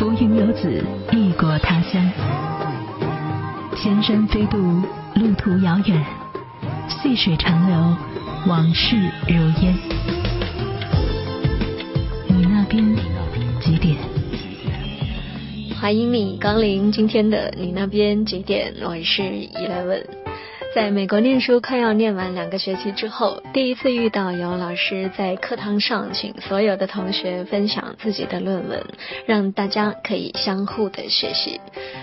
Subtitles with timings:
[0.00, 2.10] 浮云游子，异国他乡。
[3.76, 4.56] 千山飞渡，
[5.14, 6.02] 路途遥远，
[6.88, 7.96] 细水长流，
[8.46, 8.96] 往事
[9.28, 9.74] 如烟。
[12.28, 12.96] 你那边
[13.60, 13.94] 几点？
[15.78, 18.72] 欢迎你光临今天的你那边几点？
[18.82, 20.19] 我是 Eleven。
[20.72, 28.80] 在美国念书快要念完两个学期之后，第一次遇到有老师在课堂上请所有的同学分享自己的论文，
[29.26, 31.60] 让大家可以相互的学习。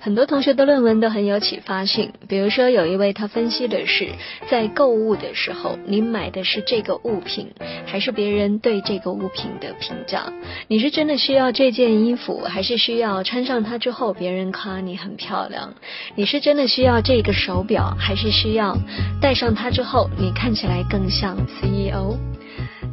[0.00, 4.08] 很多同学的论文都很有启发性，比如说有一位他分析的是，
[4.50, 7.52] 在购物的时候，你买的是这个物品，
[7.86, 10.32] 还是别人对这个物品的评价？
[10.66, 15.74] 你是真的需要这件衣服，还是需要穿上它之后别人夸你很漂亮？
[16.16, 18.74] 你是真的需要这个手表，还是需需要
[19.20, 22.16] 戴上它之后你看起来更像 CEO？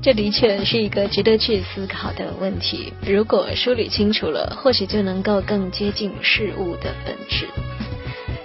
[0.01, 2.91] 这的确是一个值得去思考的问题。
[3.07, 7.47] 如果梳理清楚了，或许就能够更接近事物的本质。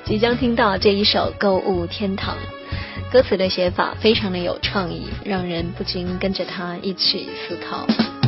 [0.05, 2.37] 即将听到这一首《购物天堂》，
[3.13, 8.20] 歌词的写法非常的有创意，让人不禁跟着它一起思考。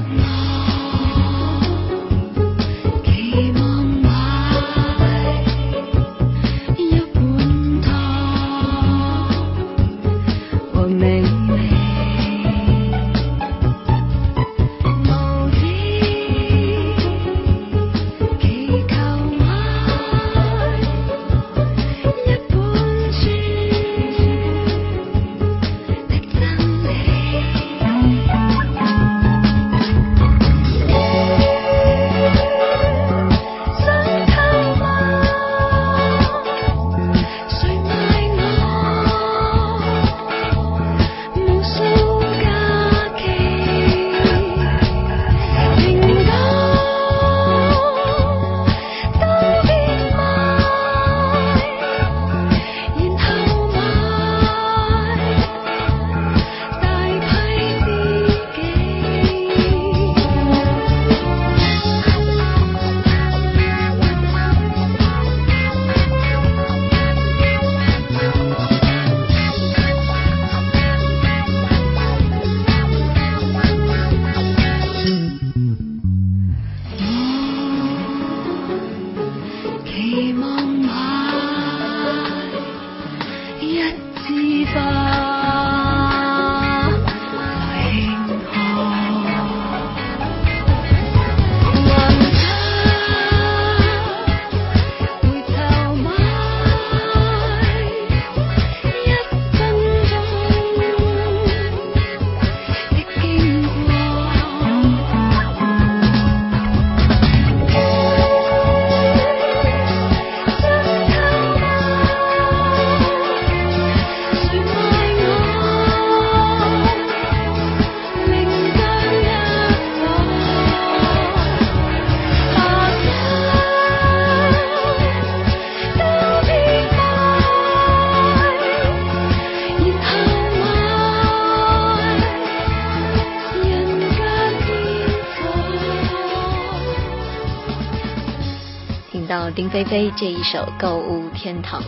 [139.55, 141.81] 丁菲菲这一首《购物天堂》，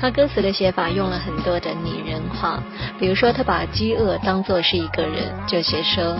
[0.00, 2.62] 他歌词的写法用了很多的拟人化，
[2.98, 6.18] 比如说他把饥饿当作是一个人，就写说：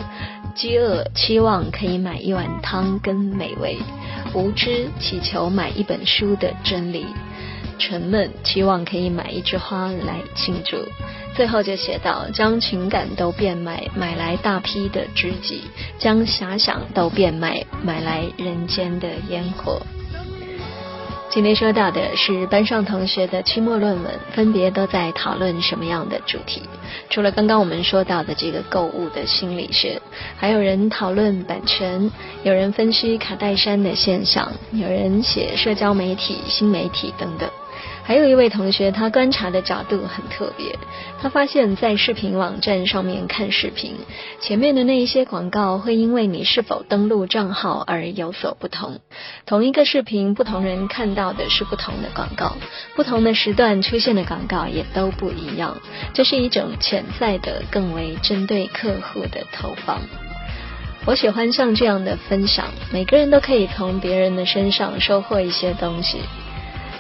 [0.55, 3.79] 饥饿期望可以买一碗汤跟美味，
[4.33, 7.05] 无知祈求买一本书的真理，
[7.79, 10.79] 沉闷期望可以买一枝花来庆祝，
[11.35, 15.61] 最后就写到：将情感都变卖，买来大批的知己；
[15.99, 19.83] 将遐想都变卖，买来人间的烟火。
[21.29, 26.63] 今天说到的是班上同学的期末论文，分别都在讨论什么样的主题？
[27.11, 30.01] 除了刚刚我们说到的这个购物的心理学，
[30.39, 32.11] 还有人讨论版权，
[32.43, 37.49] 有人分析卡戴珊的现象，有人写社交媒体、新媒体等等。
[38.07, 40.79] 还有一位同学，他观察的角度很特别。
[41.21, 43.97] 他发现，在视频网站上面看视频，
[44.41, 49.01] 前面的那一些广告会因为你是否登录账号而有所不同。
[49.45, 52.57] 同一个视频，不同人看到的是不同的广告，
[52.95, 55.77] 不同的时段出现的广告也都不一样。
[56.15, 60.01] 这是一种潜在的、更为针对客户的投放。
[61.07, 66.21] 我喜欢像这样的分享，每个人都可以从别人的身上收获一些东西。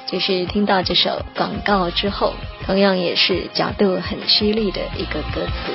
[0.07, 5.73] 就是听到这首广告之后，同样也是角度很犀利的一个歌词。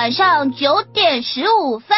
[0.00, 1.94] 晚上九点十五分。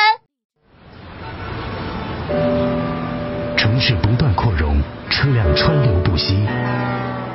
[3.56, 4.76] 城市不断扩容，
[5.08, 6.36] 车辆川流不息，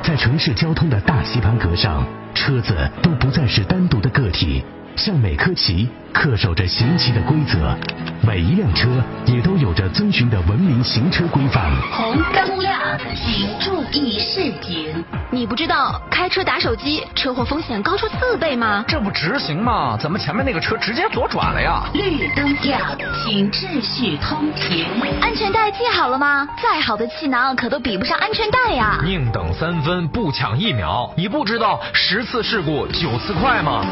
[0.02, 2.04] 在城市交通的大棋盘格上，
[2.34, 4.62] 车子都不再是单独的个体。
[4.94, 7.74] 像每颗棋恪守着行棋的规则，
[8.20, 8.90] 每一辆车
[9.24, 9.47] 也都
[9.88, 11.70] 遵循的文明行车规范。
[11.92, 12.80] 红灯亮，
[13.14, 15.04] 请注意视频。
[15.30, 18.84] 你不知道开车打手机车祸风险高出四倍吗？
[18.88, 19.96] 这不直行吗？
[20.00, 21.84] 怎么前面那个车直接左转了呀？
[21.94, 22.80] 绿灯亮，
[23.24, 24.86] 请秩序通行。
[25.20, 26.48] 安全带系好了吗？
[26.62, 29.00] 再好的气囊可都比不上安全带呀！
[29.04, 31.12] 宁等三分，不抢一秒。
[31.16, 33.84] 你不知道十次事故九次快吗？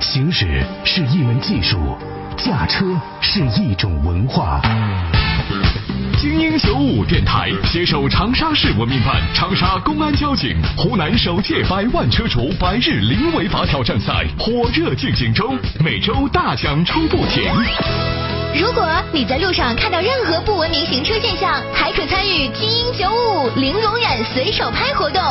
[0.00, 1.96] 行驶是一门技术，
[2.44, 2.84] 驾车
[3.20, 4.60] 是一种文化。
[6.18, 17.44] 精英九五电台携手长沙市文明办、长沙公安交警，湖南首届百万车主百日零违法挑战赛火热进行中，每周大奖出不停。
[18.54, 25.22] 如果你在路上看到任何不文明行车现象，还可参与精英九五零容忍随手拍活动，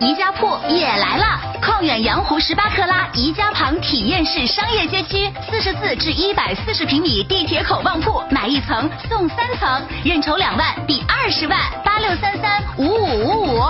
[0.00, 1.40] 宜家铺也来了。
[1.60, 13.62] 旷远洋湖十八克拉宜家旁体验式商业街区，四十四至一百四十平米地铁口旺铺，买一层送三层，认筹两万抵二十万，八六三三五五五五。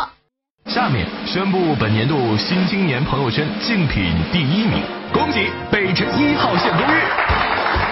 [0.67, 4.83] 下面宣布本年度新青年朋友圈竞品第一名。
[5.11, 7.28] 恭喜北辰一号线公寓！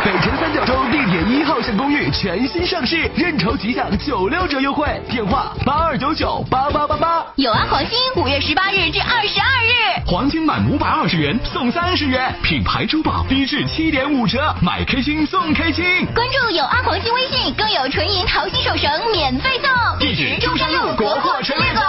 [0.07, 7.27] 北辰三角洲地铁一号线公寓全新上市，认筹即享九六折优惠，电话八二九九八八八八。
[7.35, 15.85] 有啊，黄金五月十八日至二十二日，黄金满五百二十元送三十元，品牌珠宝低至七点五折，买开心送开心。
[16.15, 19.99] 关注有啊黄金微信，更有纯银桃心手绳免费送。
[19.99, 21.83] 地址：中山路国货陈列馆。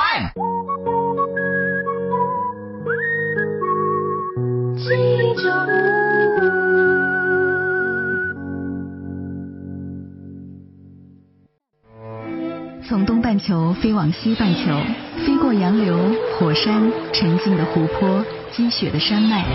[13.38, 14.76] 半球飞往西半球，
[15.24, 15.96] 飞过洋流、
[16.34, 19.46] 火山、沉静的湖泊、积雪的山脉，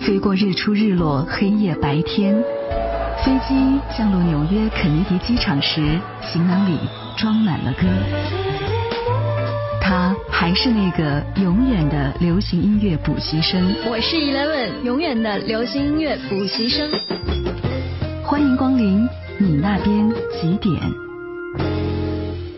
[0.00, 2.34] 飞过日出日落、黑夜白天。
[3.22, 6.78] 飞机降落纽约肯尼迪机场时，行囊里
[7.18, 7.86] 装满了歌。
[9.82, 13.76] 他还是那个永远的流行音乐补习生。
[13.86, 16.90] 我是 Eleven，永远的流行音乐补习生。
[18.22, 19.06] 欢迎光临
[19.36, 21.03] 你那边几点？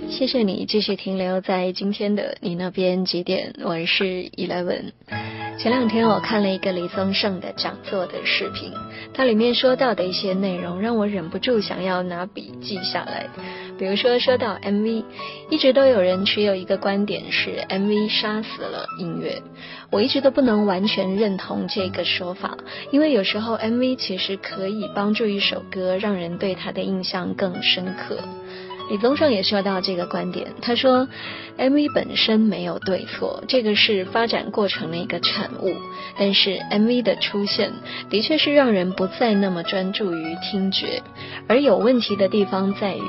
[0.09, 3.55] 谢谢你继续停留在今天的你那边几点？
[3.65, 4.05] 我是
[4.37, 4.93] Eleven。
[5.59, 8.73] 前两天我看了一个李宗盛的讲座的视频，
[9.13, 13.29] 它里面说到的一些内容让我忍不住想要拿笔记下来。
[13.79, 15.05] 比如说说到 MV，
[15.51, 19.43] 一直都有人持有一个观点是 MV 杀死了音乐，
[19.91, 22.57] 我一直都不能完全认同这个说法，
[22.91, 28.19] 因为有时候 MV 其实可以帮助一首歌让人对它的印象更深刻。
[28.89, 31.09] 李宗盛也说到这个观点，他说
[31.59, 35.75] ，MV 本身没有对错，这个是发展过程的一个产物。
[36.19, 37.73] 但是 MV 的出现，
[38.09, 41.03] 的确是让人不再那么专注于听觉，
[41.49, 43.03] 而有问题的地方在于，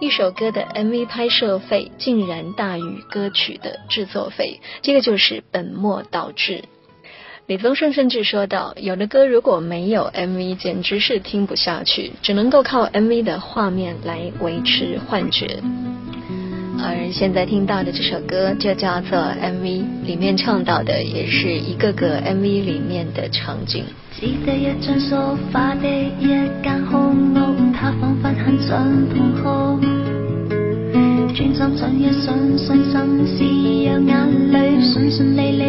[0.00, 6.64] 一首歌的 MV 拍摄费竟然大于歌曲的制作费，这个就是本末倒置。
[7.50, 15.58] 李宗盛甚至说道：“有的歌如果没有 MV，简直是听不下去，只能够靠 MV 的画面来维持幻觉。”
[16.78, 23.84] 而现在听到的这首歌就叫做 MV，里面唱到的也是一个个 MV 里面的场景。
[24.14, 25.16] 只得一张梳
[25.52, 25.88] 化的
[26.20, 26.28] 一
[26.62, 29.80] 间空屋，它仿佛很想同哭，
[31.34, 33.42] 专心想一想，伤心事，
[33.86, 35.59] 让眼泪顺顺利利。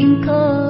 [0.00, 0.69] in cold.